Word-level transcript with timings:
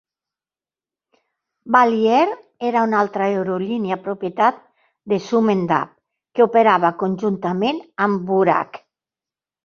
Bali 1.73 1.99
Air 2.19 2.31
era 2.69 2.81
una 2.87 3.01
altra 3.05 3.25
aerolínia 3.33 3.97
propietat 4.05 4.57
de 5.13 5.19
Sumendap 5.25 5.91
que 6.39 6.47
operava 6.49 6.91
conjuntament 7.03 7.83
amb 8.07 8.25
Bouraq. 8.31 8.81